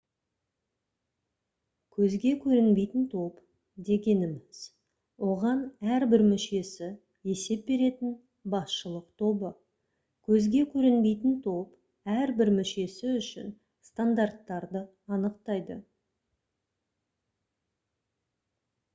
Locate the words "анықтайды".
15.19-15.81